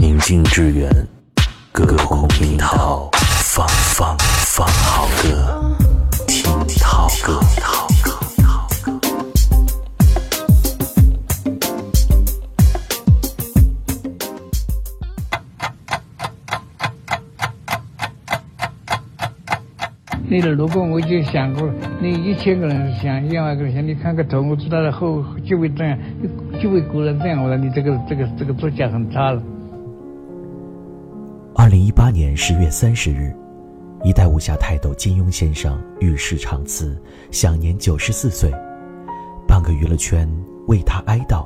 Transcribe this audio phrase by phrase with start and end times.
[0.00, 0.88] 宁静致远，
[1.72, 3.10] 隔空听涛，
[3.42, 4.16] 放放
[4.46, 5.76] 放好歌，
[6.28, 6.44] 听
[6.80, 7.40] 涛歌。
[20.30, 21.68] 你如果我就想过，
[22.00, 25.98] 你一千个人想，一个人想，你看个头，我知道了后就会这样，
[26.62, 27.42] 就会果然这样。
[27.42, 29.42] 我说你这个这个这个作家很差了。
[31.98, 33.34] 八年十月三十日，
[34.04, 36.96] 一代武侠泰斗金庸先生与世长辞，
[37.32, 38.52] 享年九十四岁。
[39.48, 40.30] 半个娱乐圈
[40.68, 41.44] 为他哀悼，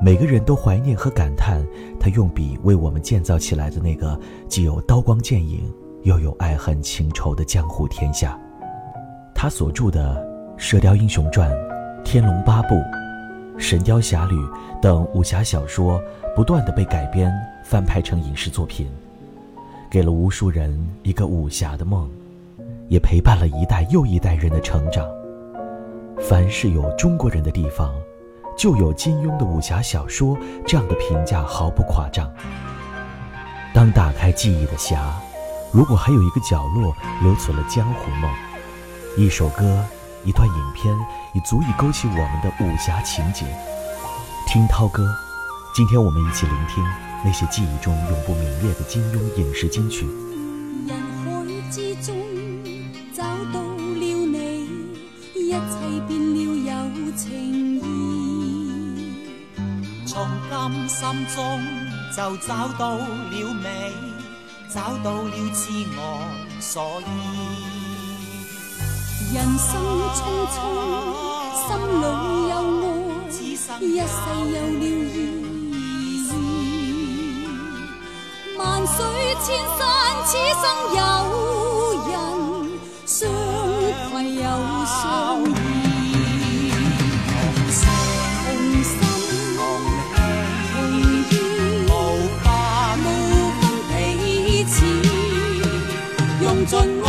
[0.00, 1.62] 每个人都怀念和感叹
[2.00, 5.70] 他用笔为我们建造起来的那个既有刀光剑影。
[6.04, 8.38] 又有爱恨情仇的江湖天下，
[9.34, 10.16] 他所著的
[10.58, 11.50] 《射雕英雄传》
[12.02, 12.74] 《天龙八部》
[13.58, 14.34] 《神雕侠侣》
[14.80, 16.00] 等武侠小说，
[16.34, 17.30] 不断的被改编
[17.62, 18.86] 翻拍成影视作品，
[19.94, 22.10] 给了无数人一个武侠的梦，
[22.88, 25.06] 也陪伴了一代又一代人的成长。
[26.18, 27.94] 凡是有中国人的地方，
[28.58, 30.36] 就有金庸的武侠小说，
[30.66, 32.28] 这样的评价毫不夸张。
[33.72, 34.98] 当打开记忆的匣。
[35.72, 36.92] 如果还有一个角落
[37.22, 38.28] 留存了江湖梦，
[39.16, 39.84] 一首歌，
[40.24, 40.92] 一段影片，
[41.34, 43.46] 已足以勾起我们的武侠情节。
[44.48, 45.06] 听涛哥，
[45.72, 46.84] 今天我们一起聆听
[47.24, 50.06] 那些记忆中永不泯灭的金庸影视金曲。
[50.86, 50.94] 人
[51.24, 51.30] 海
[51.70, 52.14] 之中
[53.14, 54.68] 找到了你，
[55.34, 55.56] 一切
[56.06, 56.36] 变了
[56.68, 56.72] 有
[57.16, 57.82] 情义。
[60.06, 60.52] 从今
[60.86, 61.58] 心中
[62.14, 63.02] 就找到了
[63.62, 63.90] 美。
[64.68, 65.98] 找到了痴我
[66.58, 67.06] 所依，
[69.32, 69.70] 人生
[70.16, 70.56] 匆匆，
[71.62, 71.68] 心
[72.00, 72.02] 里
[72.50, 72.52] 有
[73.30, 73.32] 爱，
[73.80, 74.12] 一世
[74.50, 74.82] 有了
[75.14, 75.16] 意
[78.64, 78.96] 万水
[79.44, 79.80] 千山，
[80.24, 80.30] 此
[80.62, 80.64] 生
[80.96, 81.00] 有
[82.08, 82.12] 人
[83.04, 83.12] 相
[84.10, 84.42] 携又
[84.86, 84.96] 相
[85.44, 85.52] 依。
[96.66, 97.06] 尽爱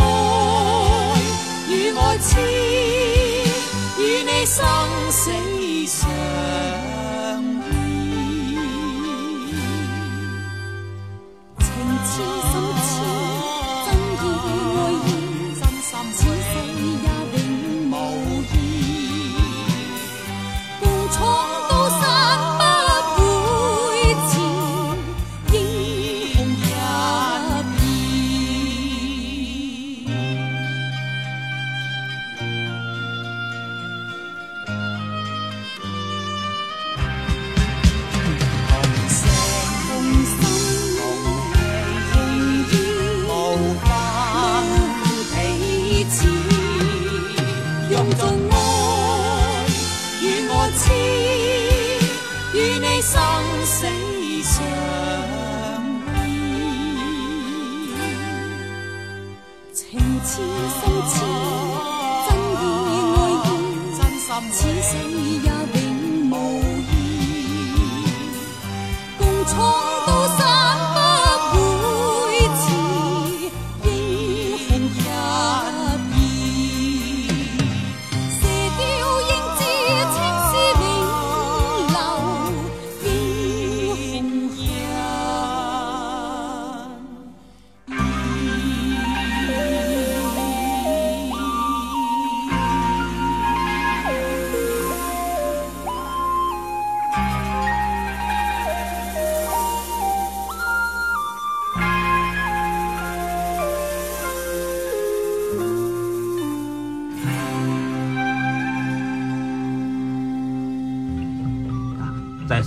[1.70, 2.28] 与爱痴，
[3.98, 4.62] 与你生
[5.10, 5.22] 死
[5.86, 5.96] 相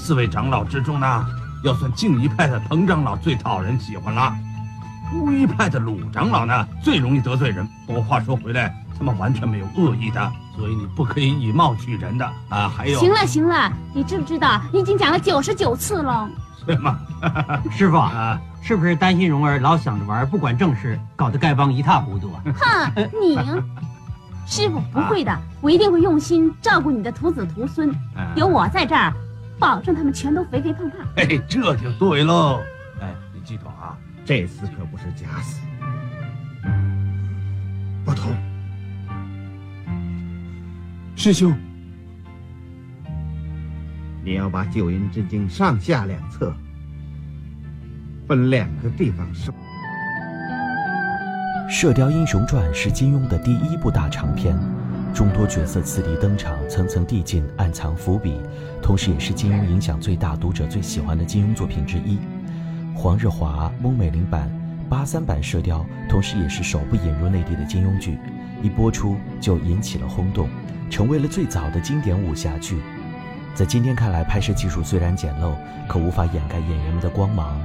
[0.10, 1.26] 四位长老之中呢，
[1.64, 4.36] 要算静一派的彭长老最讨人喜欢了。
[5.14, 7.64] 乌一派的鲁长老呢，最容易得罪人。
[7.86, 12.68] 不过话说回来，他们完全没有恶意的，所以你不可以以貌取人的啊。
[12.68, 16.28] 还有，行了行了，你知不知道已经讲了九十九次了？
[16.66, 17.00] 是吗？
[17.70, 22.42] 师傅啊，是不是担心蓉儿老想着玩，不管正事，搞得丐帮一塌糊涂啊？
[22.96, 23.38] 哼，你，
[24.48, 27.94] 师傅不会的，我一定会用心照顾你的徒子徒孙。
[28.36, 29.14] 有我在这儿。
[29.60, 31.00] 保证他们全都肥肥胖胖。
[31.18, 32.62] 哎，这就对喽。
[33.02, 35.60] 哎，你记住啊，这次可不是假死。
[38.06, 38.32] 不同，
[41.16, 41.54] 师兄，
[44.24, 46.56] 你要把《九阴真经》上下两册
[48.28, 49.52] 分两个地方收。
[51.70, 54.58] 《射雕英雄传》是金庸的第一部大长篇，
[55.14, 58.40] 众多角色次第登场，层层递进，暗藏伏笔，
[58.82, 62.18] 同时也是金庸影响最大、读者最喜欢的金庸作品之一。
[62.96, 64.50] 黄日华、翁美玲版、
[64.88, 65.80] 八三版《射雕》，
[66.10, 68.18] 同时也是首部引入内地的金庸剧，
[68.62, 70.48] 一播出就引起了轰动，
[70.90, 72.78] 成为了最早的经典武侠剧。
[73.56, 75.54] 在今天看来，拍摄技术虽然简陋，
[75.88, 77.60] 可无法掩盖演员们的光芒。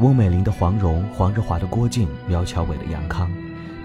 [0.00, 3.30] 翁美玲的黄蓉，黄日华的郭靖，苗侨伟的杨康，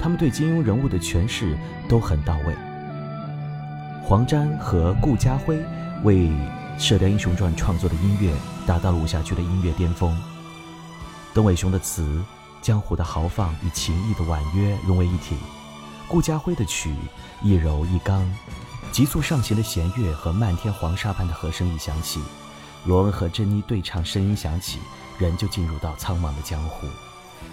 [0.02, 1.58] 他们对金庸人物的诠释
[1.88, 2.56] 都很到位。
[4.04, 5.60] 黄沾和顾嘉辉
[6.04, 6.28] 为
[6.80, 8.34] 《射雕英雄传》创作的音乐
[8.66, 10.18] 达到了武侠剧的音乐巅峰。
[11.34, 12.24] 邓伟雄的词，
[12.62, 15.36] 江湖的豪放与情谊的婉约融为一体；
[16.08, 16.96] 顾嘉辉的曲，
[17.44, 18.26] 一柔一刚，
[18.92, 22.20] 急速上行的弦乐和漫天黄沙般的和声一响起，
[22.86, 24.80] 罗恩和珍妮对唱声音响起。
[25.20, 26.88] 人就进入到苍茫的江湖，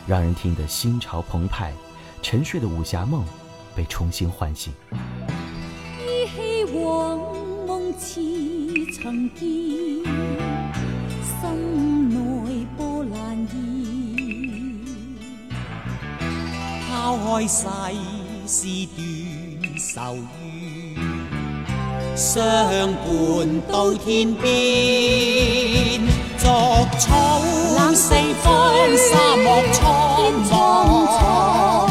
[0.06, 1.74] 让人听得心潮澎湃，
[2.22, 3.24] 沉睡的武侠梦
[3.74, 4.72] 被重新唤醒。
[5.98, 7.18] 依稀往
[7.66, 8.20] 梦似
[8.92, 9.40] 曾见，
[11.22, 13.56] 心内波澜现。
[16.88, 17.66] 抛开世
[18.46, 18.66] 事
[18.96, 20.96] 断愁怨，
[22.16, 24.44] 相伴到天边。
[26.38, 26.46] 逐
[26.98, 27.40] 草
[27.94, 28.44] 四方，
[28.96, 29.80] 沙漠苍
[30.50, 31.85] 茫。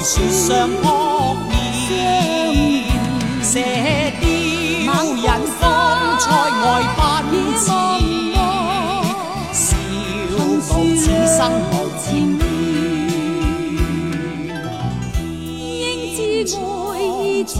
[0.00, 0.84] 那句雪上扑
[1.50, 1.52] 面，
[3.42, 3.52] 射
[4.18, 4.24] 雕
[5.12, 5.26] 人
[5.58, 5.62] 风
[6.18, 6.24] 塞
[6.62, 6.64] 外
[6.96, 6.98] 奔
[7.58, 7.62] 驰。
[9.52, 9.60] 笑
[10.70, 11.02] 傲此
[11.36, 11.38] 生
[11.70, 12.08] 无千
[12.38, 12.40] 怨，
[15.20, 15.84] 应
[16.46, 16.58] 知爱
[17.22, 17.54] 意似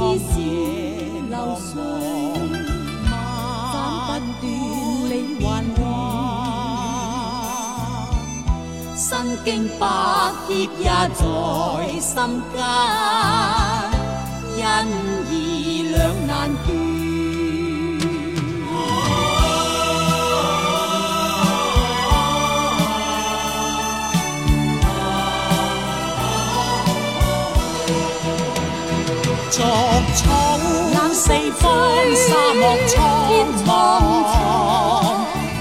[9.45, 9.87] 经百
[10.47, 10.85] 劫也
[11.15, 11.21] 在
[12.01, 12.59] 心间，
[14.57, 14.61] 因
[15.31, 15.35] 义
[15.91, 16.29] 两难
[16.67, 16.69] 断。
[31.13, 31.27] 四
[31.59, 31.69] 方，
[32.17, 32.97] 沙漠苍
[33.67, 33.69] 茫，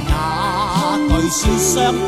[0.07, 0.10] 那
[1.19, 2.07] 句雪上扑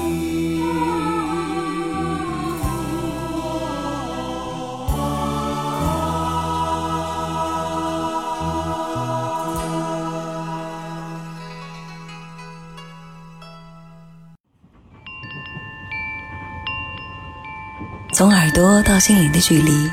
[18.13, 19.89] 从耳朵到心灵的距离，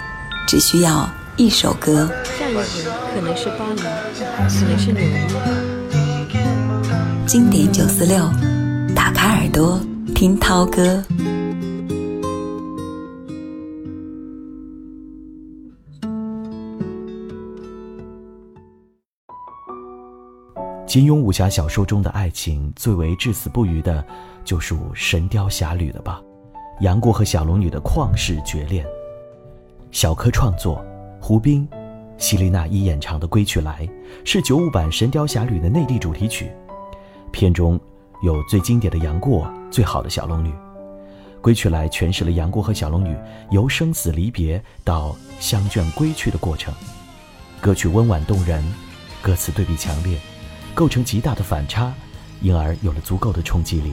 [0.47, 2.11] 只需要一首歌。
[2.38, 2.62] 下一回
[3.14, 5.26] 可能是巴黎，可能是纽约。
[7.26, 8.31] 经典九四六，
[8.95, 9.81] 打开耳朵
[10.14, 11.05] 听涛歌。
[20.87, 24.02] 金庸武侠小说中的爱情最为至死不渝的，
[24.43, 26.19] 就属《神雕侠侣》了吧。
[26.80, 28.87] 杨过和小龙女的旷世绝恋，
[29.90, 30.85] 小柯创作，
[31.20, 31.66] 胡兵、
[32.18, 33.85] 希丽娜依演唱的《归去来》
[34.25, 36.52] 是九五版《神雕侠侣》的内地主题曲。
[37.32, 37.78] 片中
[38.23, 40.50] 有最经典的杨过，最好的小龙女。
[41.40, 43.16] 《归去来》诠释了杨过和小龙女
[43.50, 46.73] 由生死离别到相眷归去的过程。
[47.61, 48.64] 歌曲温婉动人，
[49.20, 50.16] 歌词对比强烈，
[50.76, 51.92] 构成极大的反差，
[52.40, 53.92] 因而有了足够的冲击力。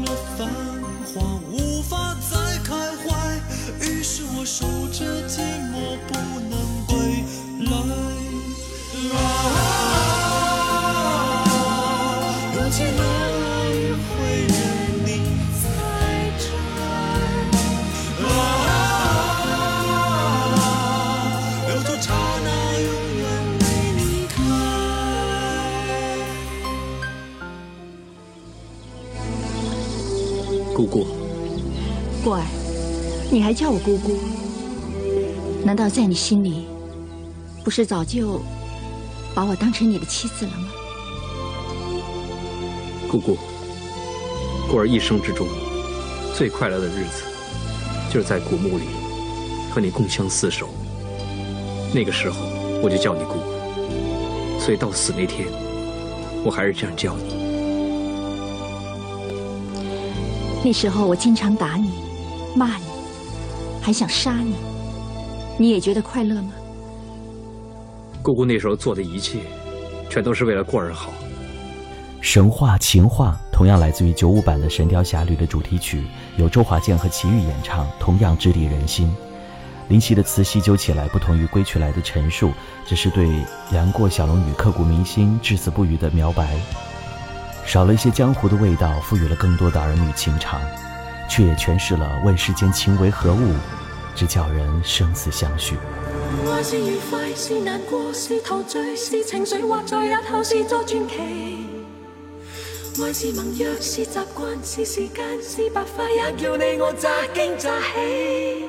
[33.31, 34.19] 你还叫我姑姑？
[35.63, 36.67] 难道在你心里，
[37.63, 38.41] 不是早就
[39.33, 40.67] 把我当成你的妻子了吗？
[43.09, 43.37] 姑姑，
[44.69, 45.47] 故儿一生之中
[46.35, 47.23] 最快乐的日子，
[48.11, 48.83] 就是在古墓里
[49.73, 50.67] 和你共相厮守。
[51.93, 52.37] 那个时候
[52.83, 55.47] 我就叫你姑姑，所以到死那天，
[56.43, 57.39] 我还是这样叫你。
[60.65, 61.91] 那时候我经常打你、
[62.55, 62.83] 骂你，
[63.81, 64.55] 还想杀你，
[65.57, 66.51] 你也觉得快乐吗？
[68.21, 69.39] 姑姑那时候做的一切，
[70.09, 71.11] 全都是为了过儿好。
[72.21, 76.03] 神话情话同样来自于九五版的《神雕侠侣》的主题曲，
[76.37, 79.11] 由周华健和齐豫演唱，同样直抵人心。
[79.87, 82.51] 林夕的词细究起来，不同于归去来的陈述，
[82.85, 83.27] 只是对
[83.73, 86.55] 杨过、小龙女刻骨铭心、至死不渝的描白，
[87.65, 90.61] 少了一些江湖的味道，赋予了更多的儿女情长，
[91.31, 93.53] 却也诠释了问世间情为何物，
[94.13, 95.77] 只叫人生死相许。
[96.51, 101.65] 愛是愉快，是難過，是陶醉，是情緒，或在日後是作傳奇。
[103.01, 108.65] 愛是盟約，是習慣，是時間，是白髮，也叫你我乍驚乍喜。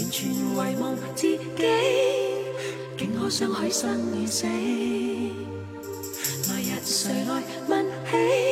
[0.00, 1.38] 完全遺忘自己，
[2.98, 4.46] 竟可相許生與死。
[6.48, 8.51] 來日誰來問起？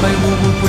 [0.00, 0.67] 迷迷糊糊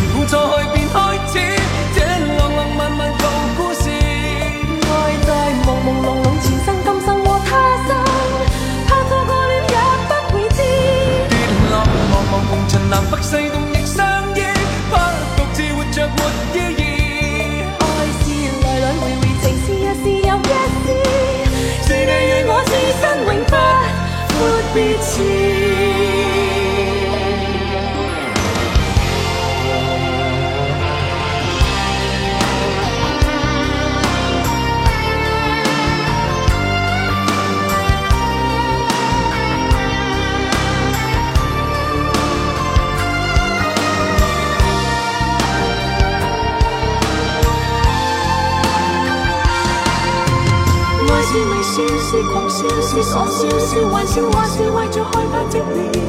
[52.31, 55.99] 狂笑，是傻笑，是玩笑，或是為着害怕寂寥。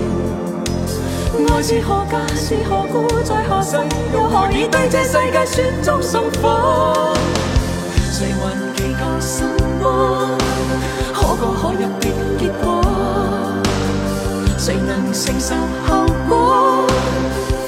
[1.53, 3.77] 愛是何价，是何故，在何世，
[4.13, 5.47] 又何以對這世界？
[5.47, 7.15] 雪中送火？
[8.13, 9.45] 誰還祈求什
[9.81, 9.83] 麼
[11.15, 12.65] 可歌可泣的結果？
[14.59, 15.55] 誰能承受
[15.87, 15.89] 後
[16.29, 16.87] 果？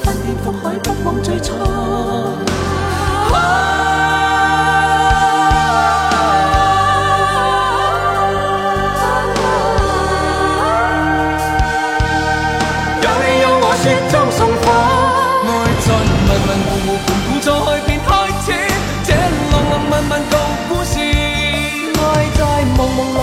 [0.03, 1.53] 翻天覆海，不枉最初。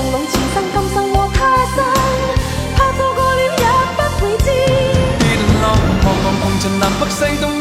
[0.01, 1.39] 朦胧前生今生和他
[1.77, 1.85] 生，
[2.75, 3.67] 怕错过了也
[3.97, 4.45] 不会知。
[5.19, 5.23] 跌
[5.61, 7.61] 落茫茫红尘南北西东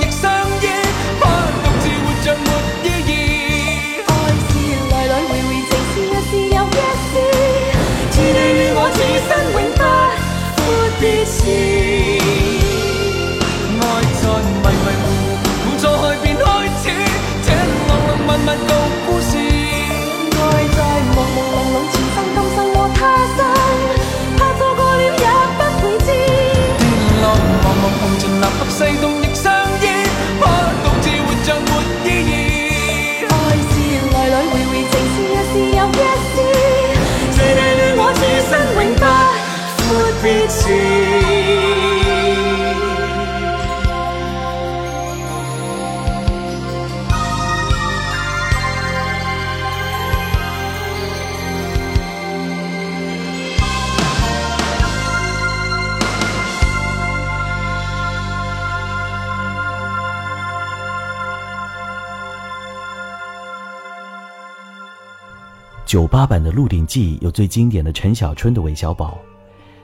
[65.90, 69.18] 九八版的《鹿鼎记》有最经典的陈小春的韦小宝，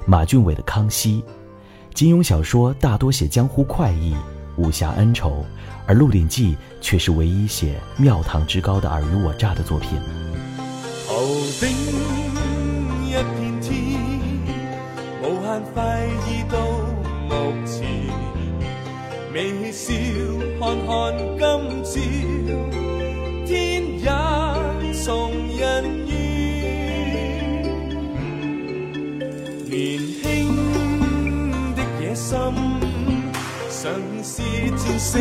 [0.06, 1.24] 马俊伟的康熙。
[1.96, 4.16] 金庸小说大多写江湖快意、
[4.56, 5.44] 武侠恩仇，
[5.88, 10.00] 而《鹿鼎记》却是唯一写庙堂之高的尔虞我诈的作品。
[11.08, 11.26] 头
[11.60, 11.70] 顶
[13.04, 14.00] 一片天，
[15.24, 16.56] 无限快意到
[17.28, 17.34] 目
[17.66, 17.82] 前，
[19.34, 19.92] 微笑
[20.60, 20.78] 看
[21.40, 22.85] 看今朝，
[32.26, 32.36] 心，
[33.70, 33.84] 尝
[34.24, 34.42] 试
[34.72, 35.14] 战胜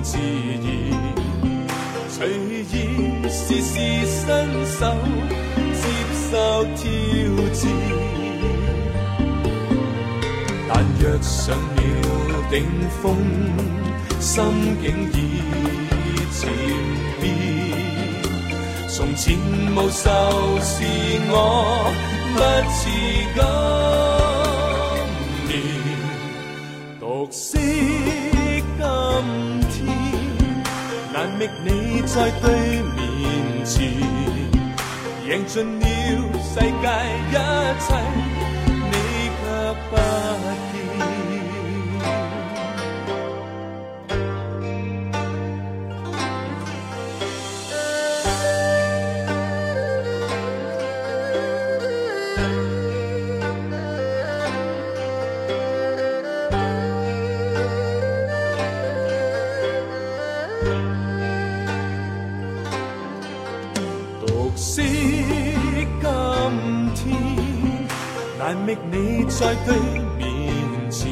[0.00, 0.16] 自
[0.62, 0.64] 然。
[2.08, 2.14] 随
[2.70, 2.72] 意
[3.28, 3.74] 试试
[4.06, 4.24] 伸
[4.64, 4.80] 手，
[5.74, 5.82] 接
[6.30, 6.32] 受
[6.76, 6.80] 挑
[7.52, 7.60] 战。
[10.68, 11.58] 但若上
[12.28, 12.54] 了顶
[13.02, 13.04] 峰，
[14.20, 14.32] 心
[14.80, 15.14] 境已
[16.30, 16.40] 渐
[17.20, 17.24] 变。
[18.88, 19.36] 从前
[19.74, 20.00] 无愁
[20.60, 20.74] 是
[21.28, 21.34] 我
[22.36, 22.38] 不
[22.70, 22.80] 似
[23.34, 23.36] 今
[29.16, 29.24] 今
[29.70, 29.86] 天，
[31.10, 33.74] 难觅你在对面前，
[35.26, 35.84] 赢尽了
[36.44, 36.66] 世界
[37.30, 37.32] 一
[37.80, 37.88] 切，
[38.90, 38.94] 你
[39.38, 39.42] 却
[39.88, 39.92] 不
[68.46, 69.74] 难觅你在对
[70.16, 70.24] 面
[70.88, 71.10] 前，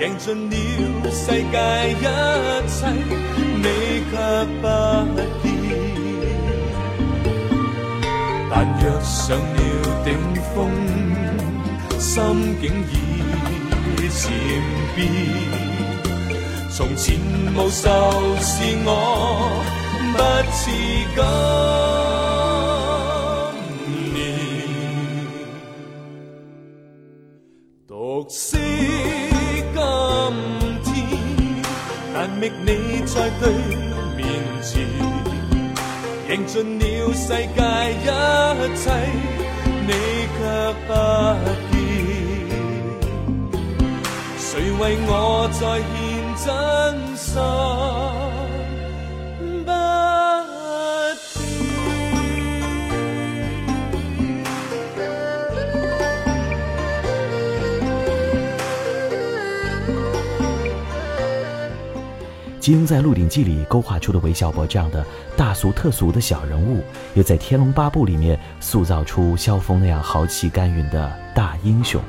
[0.00, 0.54] 赢尽了
[1.10, 1.56] 世界
[1.90, 2.02] 一
[2.66, 2.88] 切，
[3.58, 3.66] 你
[4.10, 4.12] 却
[4.62, 4.64] 不
[5.42, 5.44] 见。
[8.48, 9.60] 但若上了
[10.02, 10.08] 顶
[10.54, 10.56] 峰，
[11.98, 12.10] 心
[12.62, 12.94] 境已
[14.08, 14.20] 渐
[14.96, 14.98] 变。
[16.70, 17.04] 从前
[17.54, 17.84] 无愁
[18.40, 18.50] 是
[18.86, 18.88] 我
[20.14, 20.18] 不
[20.52, 20.60] 似
[21.14, 21.20] 今
[33.14, 33.52] 在对
[34.16, 34.24] 面
[34.62, 34.72] 前，
[36.30, 37.60] 赢尽了世界
[38.00, 38.02] 一
[38.74, 38.84] 切，
[39.86, 39.90] 你
[40.32, 40.40] 却
[40.86, 40.90] 不
[41.70, 41.74] 见。
[44.38, 44.48] 谁
[44.80, 45.12] 为我
[45.52, 45.60] 再
[45.92, 45.94] 献
[46.42, 46.46] 真
[47.16, 47.36] 心？
[62.72, 65.04] 金庸在《鹿鼎记》里勾画出的韦小宝这样的
[65.36, 66.82] 大俗特俗的小人物，
[67.12, 72.00] 又在《天龙八部》里面塑造出萧峰那样豪气干云的大英雄。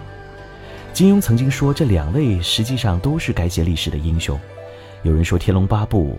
[0.93, 4.39] 金庸曾经说，这两类实际上都是改写历史的英雄。
[5.01, 6.13] 有人说，《天龙八部》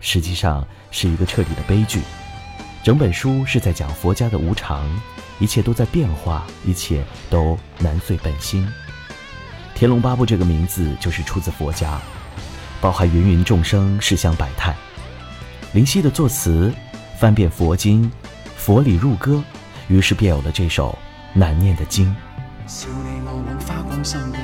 [0.00, 2.02] 实际上是一个彻底的悲剧，
[2.84, 4.86] 整本书是在讲佛家的无常，
[5.38, 8.66] 一切都在变化，一切都难遂本心。
[9.74, 11.98] 《天龙八部》这个名字就是出自佛家。
[12.80, 14.74] 包含芸芸众生、世相百态。
[15.72, 16.72] 林夕的作词，
[17.18, 18.10] 翻遍佛经，
[18.56, 19.42] 佛理入歌，
[19.88, 20.96] 于是便有了这首
[21.34, 22.14] 难念的经。
[22.66, 24.38] 笑你我枉花光心地，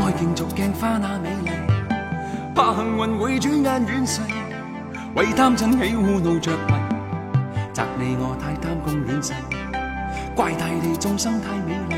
[0.00, 1.50] 爱竞逐镜花那美丽，
[2.54, 4.20] 怕幸运会转眼远逝，
[5.14, 6.72] 为贪嗔喜恶怒着迷，
[7.72, 9.32] 责你我太贪功恋势，
[10.34, 11.94] 怪大地众生太美丽，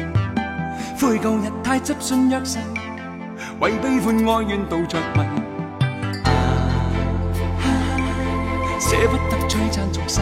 [1.00, 2.58] 悔旧日太执信约誓。
[3.62, 5.22] 为悲欢哀怨妒着迷，
[8.80, 10.20] 舍不得璀璨俗世，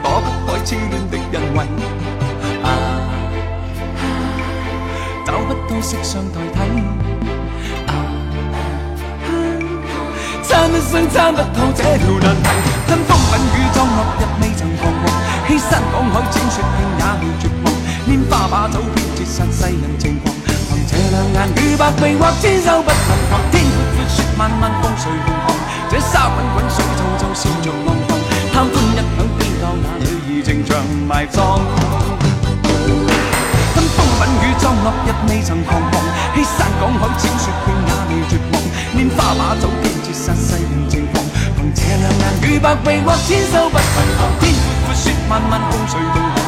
[0.00, 1.66] 躲不开痴恋的人为，
[5.26, 6.58] 找不到色相代替，
[10.40, 12.48] 参一生参不透这条难题，
[12.86, 15.04] 吞风吻雨葬落日未曾彷徨，
[15.48, 17.77] 欺山赶海千雪拼也未绝望。
[18.08, 20.34] 拈花把酒，偏折煞世人情狂。
[20.72, 23.36] 凭这两眼与百臂或千手不能防。
[23.52, 25.52] 天阔阔，雪漫漫，風隨浪航。
[25.90, 28.16] 这沙滚滚，水皱皱，笑着浪荡。
[28.50, 31.60] 贪欢一晌，偏教那女兒情长埋葬。
[33.76, 36.00] 吞风吻雨，葬落日未曾彷徨。
[36.34, 38.56] 欺山赶海，千雪遍也未绝望。
[38.96, 41.22] 拈花把酒，偏折煞世人情狂。
[41.58, 43.84] 凭这两眼与百臂或千手不能
[44.16, 44.32] 防。
[44.40, 46.47] 天阔阔，雪漫漫，風隨浪航。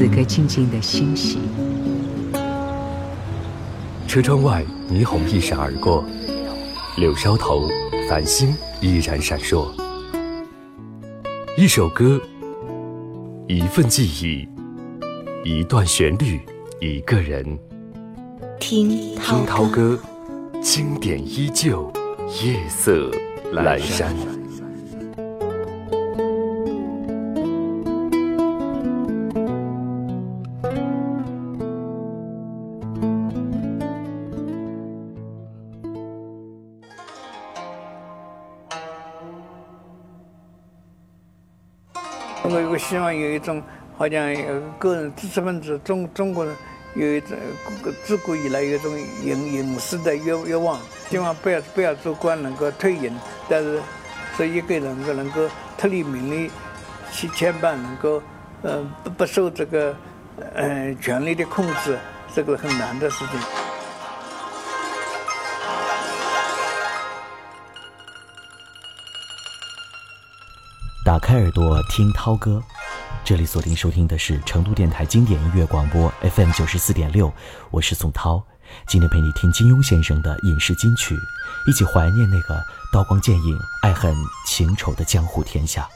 [0.00, 1.40] 此刻静静的欣喜。
[4.08, 6.02] 车窗外，霓虹一闪而过，
[6.96, 7.68] 柳梢头，
[8.08, 9.70] 繁星依然闪烁。
[11.54, 12.18] 一首歌，
[13.46, 14.48] 一份记忆，
[15.44, 16.40] 一段旋律，
[16.80, 17.58] 一个人。
[18.58, 19.14] 听
[19.46, 20.00] 涛歌，
[20.62, 21.92] 经典依旧，
[22.42, 23.10] 夜色
[23.52, 24.16] 阑珊。
[42.52, 43.62] 我有个希望，有一种
[43.96, 44.34] 好像
[44.78, 46.54] 个人知识分子中中国人
[46.94, 47.36] 有一种
[48.04, 53.12] 自古以来有一种隐隐士的愿愿望，希望不要不要做官，能够退隐，
[53.48, 53.80] 但是
[54.36, 56.50] 是一个人够能够脱离名利
[57.12, 58.20] 去牵绊，能够
[58.62, 59.94] 嗯不不受这个
[60.54, 61.96] 嗯权力的控制，
[62.34, 63.59] 这个很难的事情。
[71.10, 72.62] 打开耳朵听涛歌，
[73.24, 77.32] 这里锁定收听的是成都电台经典音乐广播 FM 九十四点六，
[77.72, 78.40] 我是宋涛，
[78.86, 81.16] 今天陪你听金庸先生的影视金曲，
[81.66, 84.14] 一起怀念那个刀光剑影、爱恨
[84.46, 85.88] 情仇的江湖天下。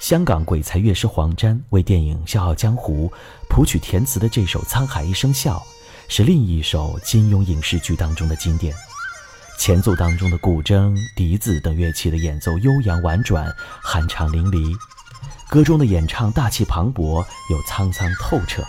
[0.00, 3.12] 香港鬼才乐师黄沾为电影《笑傲江湖》
[3.50, 5.56] 谱曲填词的这首《沧海一声笑》，
[6.08, 8.74] 是另一首金庸影视剧当中的经典。
[9.62, 13.48] 前奏当中的古筝、笛子等乐器的演奏悠扬婉转、
[13.84, 14.76] 酣畅淋漓，
[15.48, 18.60] 歌中的演唱大气磅礴又沧桑透彻。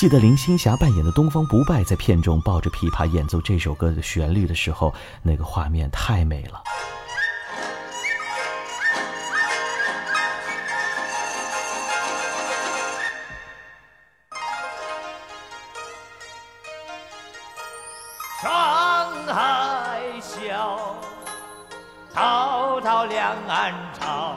[0.00, 4.92] 记得林青霞扮演的东方不败在片中抱着琵琶演奏这首歌的旋律的时候，
[5.22, 6.60] 那个画面太美了。
[18.42, 18.50] 上
[19.32, 19.69] 海
[23.00, 24.36] 到两岸潮，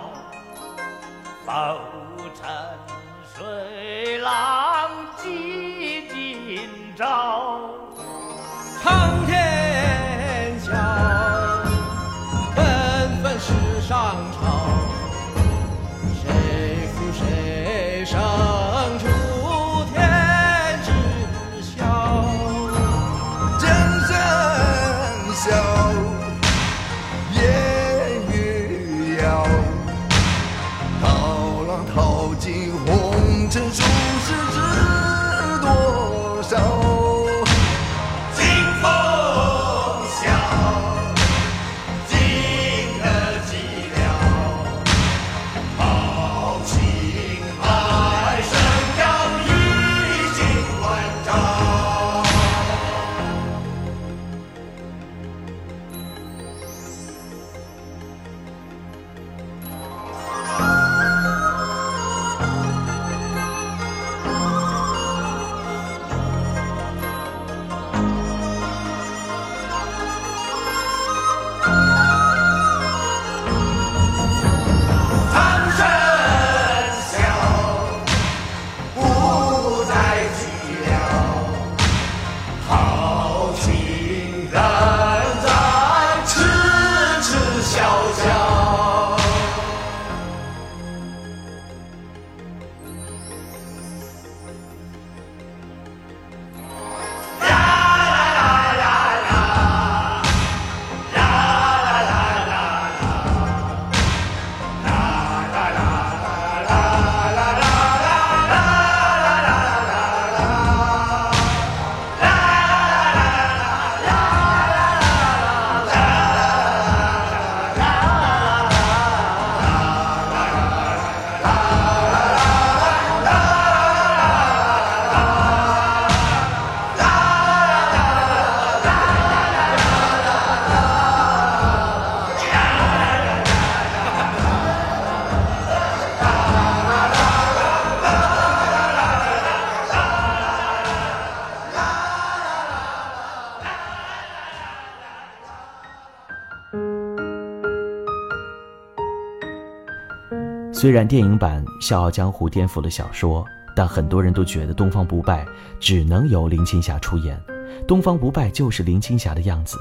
[150.83, 155.45] 虽然电影版《笑傲江湖》颠覆了小说，但很多人都觉得东方不败
[155.79, 157.41] 只能由林青霞出演，
[157.87, 159.77] 东方不败就是林青霞的样子。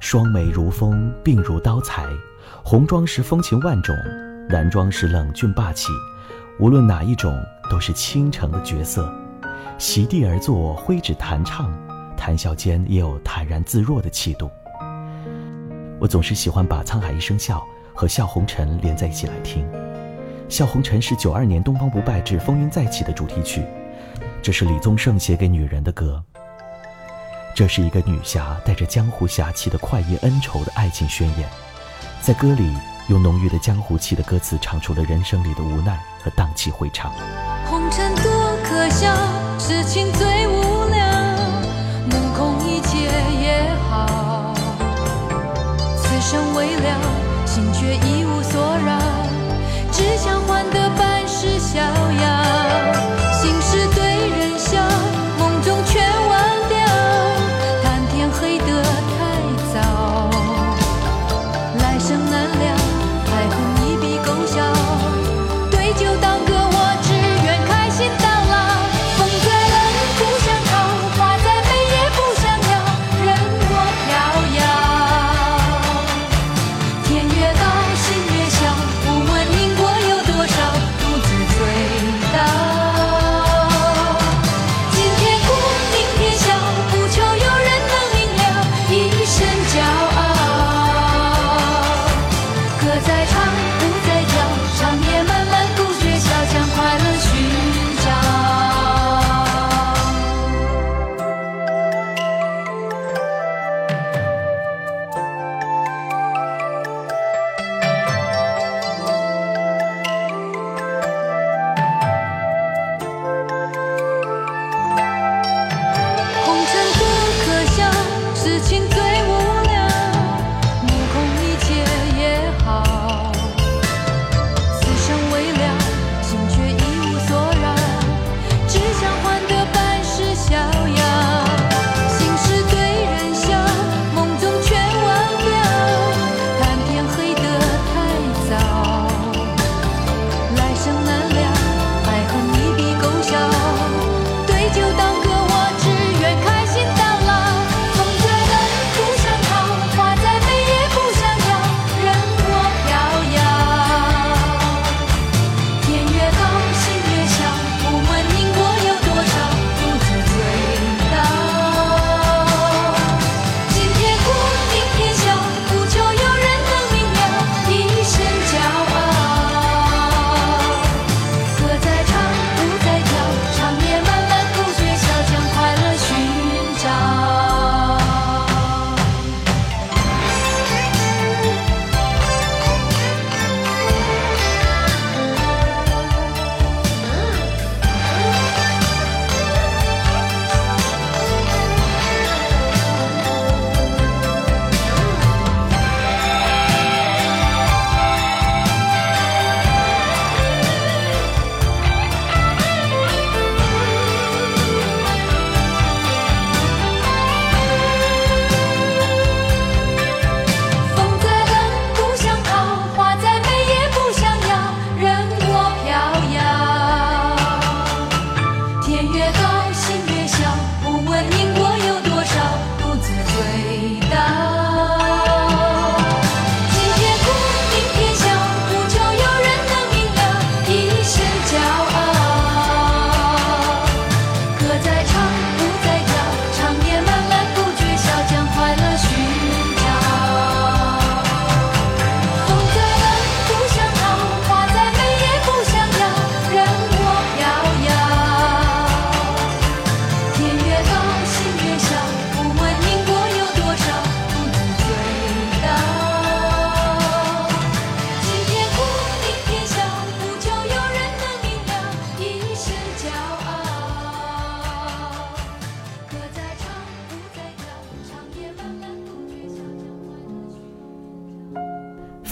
[0.00, 2.06] 双眉如风，鬓如刀裁，
[2.62, 3.94] 红妆时风情万种，
[4.48, 5.88] 男装时冷峻霸气。
[6.58, 9.12] 无论哪一种，都是倾城的角色。
[9.76, 11.70] 席地而坐，挥指弹唱，
[12.16, 14.50] 谈笑间也有坦然自若的气度。
[16.00, 17.58] 我总是喜欢把《沧海一声笑》
[17.94, 19.70] 和《笑红尘》连在一起来听。
[20.54, 23.64] 《笑红尘》是九二年《东方不败之风云再起》的主题曲，
[24.40, 26.22] 这是李宗盛写给女人的歌。
[27.56, 31.48] 这是一个女侠带着江湖侠气的快意恩仇的爱情宣言，
[32.20, 32.72] 在歌里
[33.08, 37.12] 用浓郁的江湖气的歌词唱出了人生里的无奈和荡气回肠。
[37.66, 39.12] 红尘多可笑，
[39.58, 40.33] 痴情最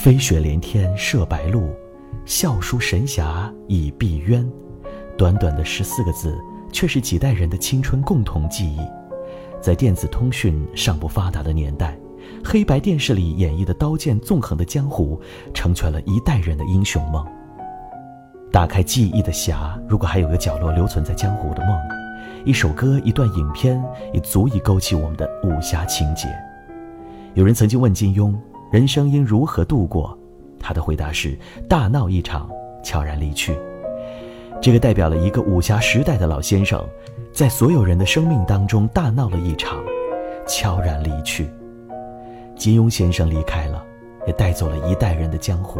[0.03, 1.73] 飞雪连天射白鹿，
[2.25, 4.45] 笑书神侠倚碧鸳。
[5.17, 6.37] 短短的十四个字，
[6.73, 8.81] 却是几代人的青春共同记忆。
[9.61, 11.97] 在电子通讯尚不发达的年代，
[12.43, 15.17] 黑白电视里演绎的刀剑纵横的江湖，
[15.53, 17.25] 成全了一代人的英雄梦。
[18.51, 21.79] 打开记忆的匣，如果还有个角落留存在江湖的梦，
[22.43, 23.81] 一首歌、一段影片，
[24.13, 26.27] 也足以勾起我们的武侠情节。
[27.35, 28.35] 有人曾经问金庸，
[28.73, 30.17] 人生应如何度过？
[30.59, 31.37] 他的回答是：
[31.69, 32.49] 大闹一场，
[32.83, 33.55] 悄然离去。
[34.59, 36.83] 这个代表了一个武侠时代的老先生，
[37.31, 39.77] 在所有人的生命当中大闹了一场，
[40.47, 41.47] 悄然离去。
[42.55, 43.85] 金庸先生离开了，
[44.25, 45.79] 也带走了一代人的江湖。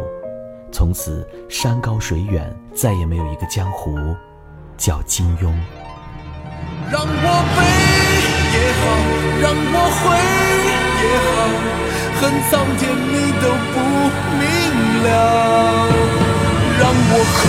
[0.72, 3.98] 从此山高水远，再也没有一个江湖
[4.78, 5.52] 叫金庸。
[6.92, 7.58] 让我悲
[8.54, 8.86] 也好，
[9.42, 11.36] 让我悔也好，
[12.20, 12.82] 恨苍天
[13.14, 13.76] 你都不
[14.40, 14.42] 明
[15.04, 15.08] 了。
[16.80, 17.40] 让我哭。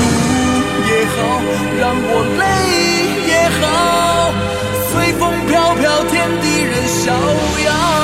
[0.87, 1.17] 也好，
[1.81, 2.43] 让我累
[3.27, 3.65] 也好，
[4.91, 6.13] 随风飘飘，天
[6.43, 7.03] 地任逍
[7.65, 8.04] 遥。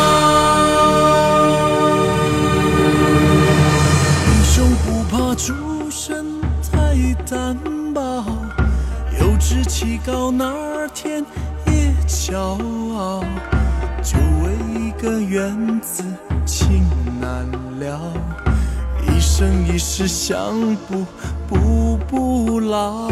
[20.00, 21.04] 生一世相不
[21.46, 23.10] 不不老，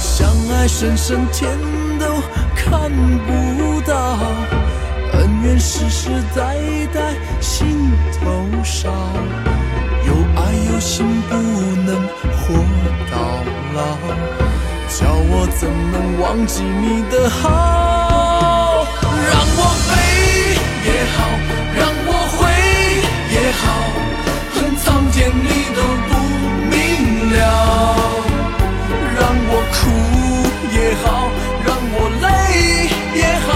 [0.00, 1.56] 相爱深深天
[1.98, 2.06] 都
[2.56, 4.18] 看不到，
[5.12, 6.56] 恩怨世世代
[6.92, 8.90] 代心头烧，
[10.06, 11.36] 有爱有心不
[11.86, 11.96] 能
[12.36, 12.54] 活
[13.12, 13.16] 到
[13.74, 13.80] 老，
[14.88, 18.07] 叫我怎能忘记你的好？
[25.18, 26.10] 苍天，你都不
[26.70, 26.76] 明
[27.32, 27.38] 了。
[29.18, 29.78] 让我哭
[30.72, 31.06] 也好，
[31.66, 32.26] 让我累
[33.18, 33.50] 也好，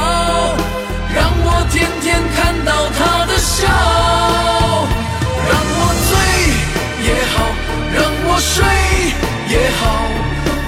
[1.14, 3.68] 让我天天看到他的笑。
[5.48, 6.10] 让我醉
[7.06, 7.34] 也好，
[7.94, 7.96] 让
[8.26, 8.52] 我睡
[9.48, 9.82] 也好，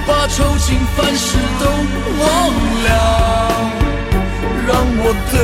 [0.07, 1.63] 把愁情烦事都
[2.23, 2.25] 忘
[2.83, 2.89] 了。
[4.65, 5.35] 让我对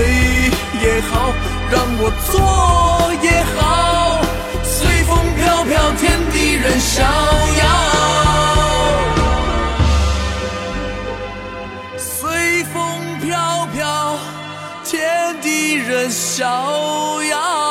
[0.81, 1.11] 也好，
[1.69, 2.31] 让我错
[3.21, 4.20] 也好。
[6.81, 7.63] 逍遥，
[11.97, 14.17] 随风飘飘，
[14.83, 17.70] 天地任逍遥。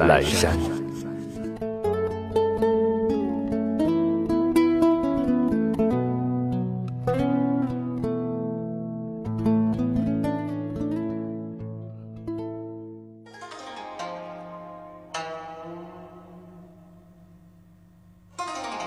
[0.00, 0.56] 阑珊。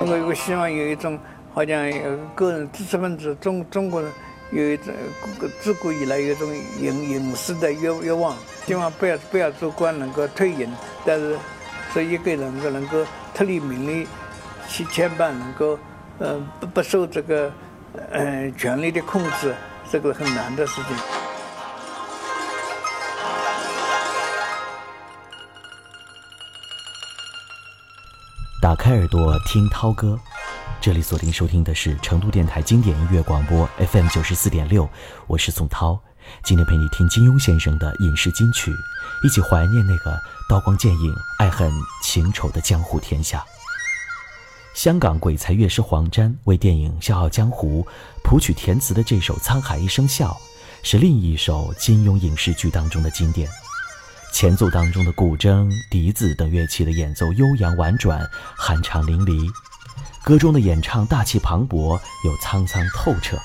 [0.06, 1.18] 我我希望有一种，
[1.54, 1.90] 好像
[2.36, 4.12] 个人知识分子中中国人
[4.54, 4.94] 有一种
[5.60, 6.48] 自古以来有一种
[6.80, 8.38] 隐隐士的愿愿望，
[8.68, 10.70] 希望不要不要做官，能够退隐。
[11.06, 11.38] 但是，
[11.94, 14.08] 是一个人够能够脱离名利
[14.70, 15.78] 去牵绊，能够
[16.20, 17.52] 呃不不受这个
[18.12, 19.56] 呃权力的控制，
[19.92, 20.96] 这个很难的事情。
[28.62, 30.18] 打开耳朵听涛歌，
[30.84, 34.90] 这里锁定收听的是成都电台经典音乐广播 FM 九十四点六，
[35.28, 35.98] 我是宋涛。
[36.44, 38.70] 今天陪你听金庸先生的影视金曲，
[39.24, 40.20] 一起怀念那个
[40.50, 41.72] 刀光剑影、爱恨
[42.04, 43.46] 情仇的江湖天下。
[44.74, 47.88] 香港鬼才乐师黄沾为电影《笑傲江湖》
[48.22, 50.38] 谱曲填词的这首《沧海一声笑》，
[50.86, 53.50] 是另一首金庸影视剧当中的经典。
[54.34, 59.50] 前奏当中的古筝、笛子等乐器的演奏悠扬婉转、酣畅淋漓，
[60.24, 63.38] 歌中的演唱大气磅礴又沧桑透彻。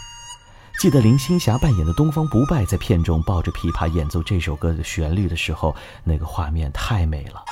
[0.79, 5.75] 记得林青霞扮演的东方不败在片中抱着琵琶演奏这首歌的旋律的时候，
[6.05, 7.45] 那个画面太美了。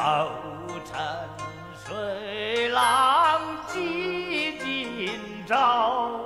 [0.00, 0.98] 浮沉。
[1.84, 5.10] 水浪记今
[5.46, 6.20] 朝。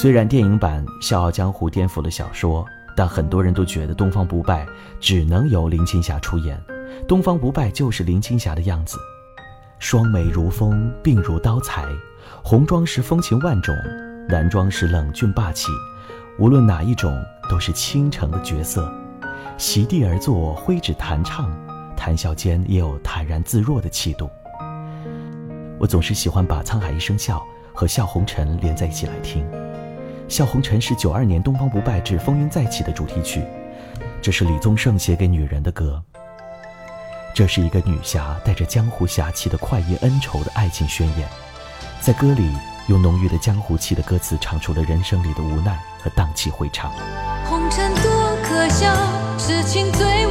[0.00, 2.64] 虽然电影版《笑傲江湖》颠覆了小说，
[2.96, 4.64] 但很多人都觉得《东方不败》
[4.98, 6.58] 只能由林青霞出演，
[7.06, 8.96] 《东方不败》就是林青霞的样子，
[9.78, 11.84] 双眉如风，鬓如刀裁，
[12.42, 13.76] 红妆时风情万种，
[14.26, 15.68] 男装时冷峻霸气，
[16.38, 17.14] 无论哪一种
[17.50, 18.90] 都是倾城的角色。
[19.58, 21.54] 席地而坐，挥指弹唱，
[21.94, 24.30] 谈笑间也有坦然自若的气度。
[25.78, 27.36] 我总是喜欢把《沧海一声笑》
[27.76, 29.44] 和《笑红尘》连在一起来听。
[30.30, 33.42] 《笑红尘》是九二年《东方不败之风云再起》的主题曲，
[34.22, 36.00] 这是李宗盛写给女人的歌。
[37.34, 41.28] 这是一个女侠带着江湖侠气的快意恩仇的爱情宣言，
[42.00, 42.48] 在歌里
[42.86, 46.92] 用浓郁的江湖气的歌词唱出了人生里的无奈和荡气回肠。
[47.46, 48.88] 红尘多可笑，
[49.36, 50.28] 痴情最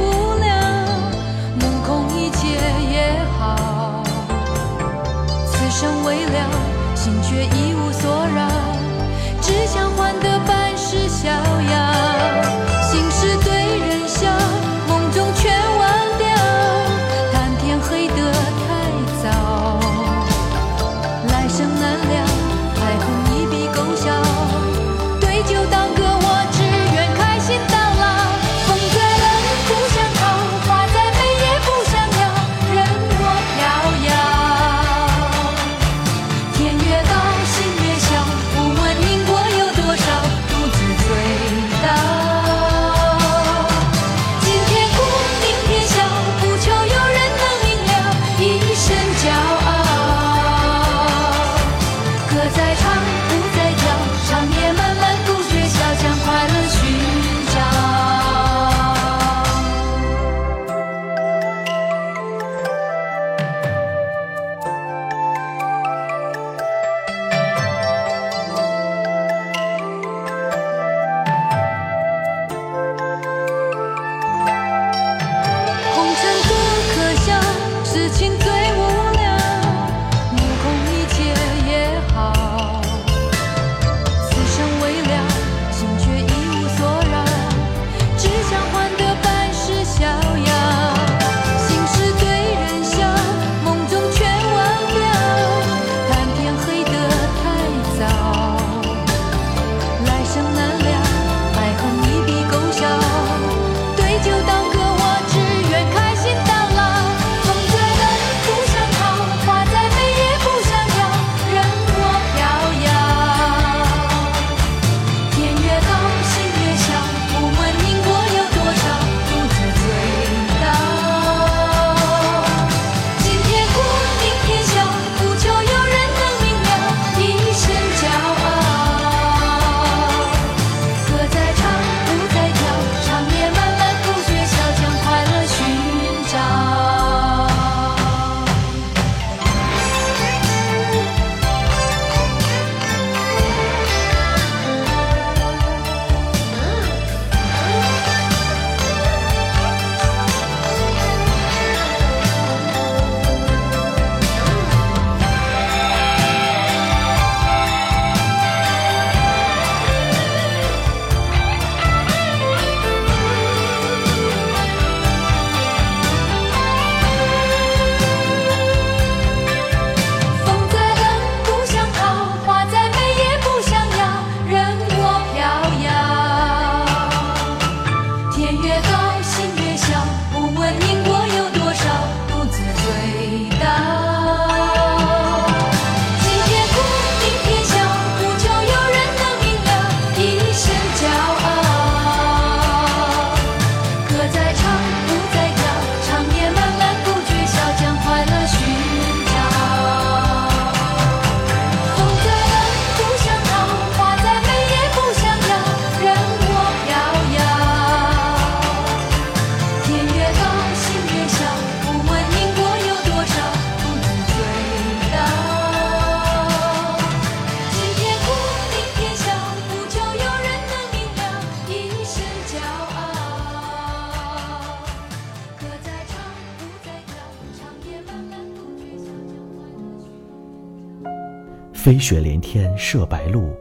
[232.52, 233.54] 天射白鹿，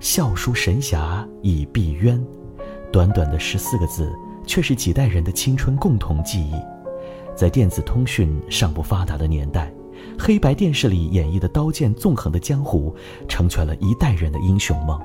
[0.00, 2.22] 笑书神侠倚碧鸳。
[2.92, 4.12] 短短的十四个字，
[4.46, 6.52] 却是几代人的青春共同记忆。
[7.34, 9.72] 在电子通讯尚不发达的年代，
[10.18, 12.94] 黑白电视里演绎的刀剑纵横的江湖，
[13.26, 15.00] 成全了一代人的英雄梦。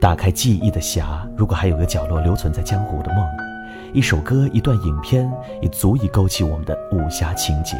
[0.00, 3.24] 打开记忆的匣，如果还有个角落留存在江湖的梦，
[3.94, 7.76] 一首歌、一段影片，也足以勾起我们的武侠情节。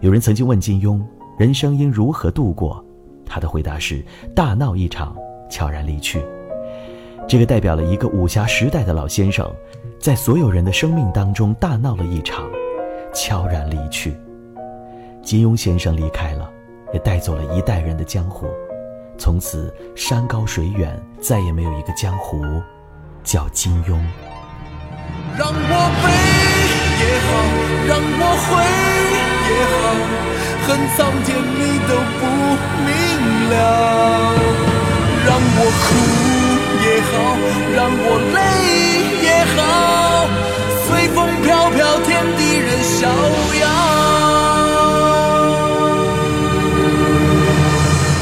[0.00, 1.02] 有人曾经问金庸，
[1.36, 2.82] 人生应如何度过？
[3.26, 4.02] 他的回答是：
[4.34, 5.14] 大闹一场，
[5.50, 6.24] 悄然离去。
[7.28, 9.52] 这个代表了一个武侠时代的老先生，
[9.98, 12.48] 在所有人的生命当中大闹了一场，
[13.12, 14.16] 悄然离去。
[15.22, 16.48] 金庸先生离开了，
[16.92, 18.46] 也带走了一代人的江湖。
[19.18, 22.40] 从此山高水远，再也没有一个江湖
[23.24, 23.98] 叫金庸。
[25.36, 26.06] 让我悲
[27.02, 27.28] 也好，
[27.88, 28.48] 让我悔
[29.50, 29.84] 也好，
[30.68, 32.22] 恨苍天你都不
[32.84, 32.88] 明
[33.50, 33.54] 了。
[35.26, 35.84] 让我哭
[36.84, 37.14] 也好，
[37.74, 38.38] 让我泪
[39.22, 39.58] 也好，
[40.86, 43.08] 随风飘飘，天地任逍
[43.60, 43.64] 遥。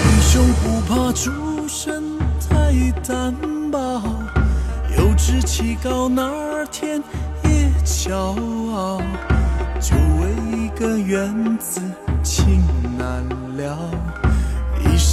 [0.06, 0.32] 英雄
[0.62, 1.22] 不怕出
[1.68, 2.50] 身太
[3.06, 3.12] 单
[3.70, 4.02] 薄，
[4.96, 7.02] 有志气高，哪儿天
[7.44, 8.14] 也骄
[8.74, 9.02] 傲。
[9.80, 11.80] 就为一个缘字，
[12.22, 12.64] 情
[12.96, 13.22] 难
[13.58, 14.23] 了。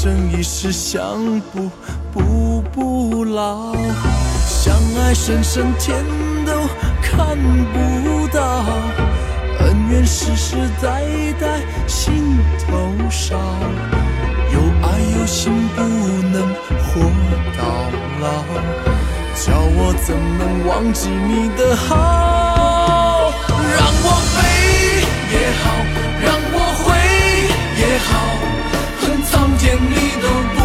[0.01, 1.69] 一生一世相补
[2.11, 3.71] 补不老，
[4.47, 6.03] 相爱深深天
[6.43, 6.53] 都
[7.03, 7.37] 看
[7.71, 8.65] 不到，
[9.59, 11.03] 恩怨世世代
[11.39, 12.35] 代心
[12.65, 13.37] 头烧，
[14.51, 14.85] 有爱
[15.19, 16.99] 有心不能活
[17.55, 17.61] 到
[18.21, 18.27] 老，
[19.35, 23.31] 叫我怎能忘记你的好？
[23.47, 24.50] 让我飞
[29.71, 30.59] 恨苍天你都不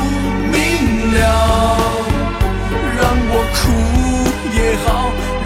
[0.51, 1.23] 明了，
[2.99, 3.01] 让
[3.31, 3.57] 我哭
[4.53, 4.87] 也好，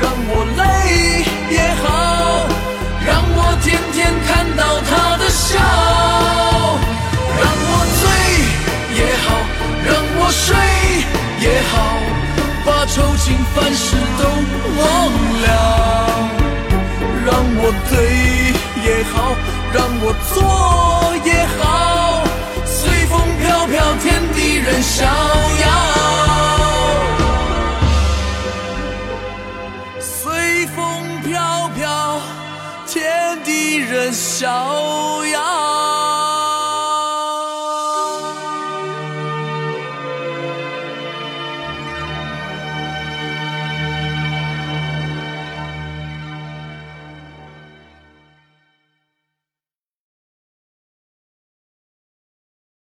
[0.01, 0.61] 让我累
[1.51, 1.85] 也好，
[3.05, 5.59] 让我天天看到他的笑，
[7.37, 8.03] 让我醉
[8.97, 9.29] 也好，
[9.85, 10.47] 让我睡
[11.41, 11.73] 也好，
[12.65, 14.23] 把愁情烦事都
[14.81, 14.83] 忘
[15.43, 15.49] 了，
[17.27, 17.93] 让我对
[18.83, 19.37] 也好，
[19.75, 22.30] 让我错也好。
[23.81, 25.05] 随风飘飘，天地任逍
[25.73, 25.79] 遥。
[30.01, 30.79] 随风
[31.23, 32.21] 飘飘，
[32.87, 34.47] 天地任逍
[35.27, 35.60] 遥。